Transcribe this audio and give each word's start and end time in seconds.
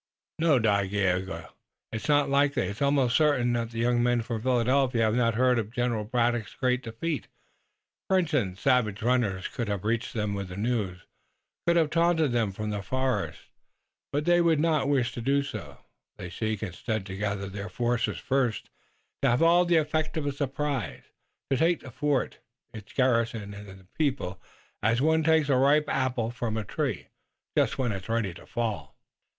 "No, 0.39 0.57
Dagaeoga, 0.57 1.51
it 1.91 2.01
is 2.01 2.09
not 2.09 2.27
likely. 2.27 2.63
It 2.63 2.69
is 2.69 2.81
almost 2.81 3.15
certain 3.15 3.53
that 3.53 3.69
the 3.69 3.77
young 3.77 4.01
men 4.01 4.23
from 4.23 4.41
Philadelphia 4.41 5.03
have 5.03 5.13
not 5.13 5.35
heard 5.35 5.59
of 5.59 5.69
General 5.69 6.05
Braddock's 6.05 6.55
great 6.55 6.81
defeat. 6.81 7.27
French 8.09 8.33
and 8.33 8.57
savage 8.57 9.03
runners 9.03 9.47
could 9.47 9.67
have 9.67 9.83
reached 9.85 10.15
them 10.15 10.33
with 10.33 10.47
the 10.47 10.57
news, 10.57 11.01
could 11.67 11.75
have 11.75 11.91
taunted 11.91 12.31
them 12.31 12.51
from 12.51 12.71
the 12.71 12.81
forest, 12.81 13.41
but 14.11 14.25
they 14.25 14.41
would 14.41 14.59
not 14.59 14.89
wish 14.89 15.11
to 15.11 15.21
do 15.21 15.43
so; 15.43 15.77
they 16.17 16.31
seek 16.31 16.63
instead 16.63 17.05
to 17.05 17.15
gather 17.15 17.47
their 17.47 17.69
forces 17.69 18.17
first, 18.17 18.71
to 19.21 19.29
have 19.29 19.43
all 19.43 19.65
the 19.65 19.77
effect 19.77 20.17
of 20.17 20.35
surprise, 20.35 21.03
to 21.51 21.57
take 21.57 21.81
the 21.81 21.91
fort, 21.91 22.39
its 22.73 22.91
garrison 22.91 23.53
and 23.53 23.67
the 23.67 23.85
people 23.95 24.41
as 24.81 24.99
one 24.99 25.21
takes 25.21 25.47
a 25.47 25.55
ripe 25.57 25.87
apple 25.87 26.31
from 26.31 26.57
a 26.57 26.63
tree, 26.63 27.09
just 27.55 27.77
when 27.77 27.91
it 27.91 28.01
is 28.01 28.09
ready 28.09 28.33
to 28.33 28.47
fall." 28.47 28.95